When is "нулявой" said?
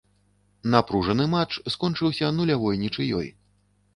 2.39-2.81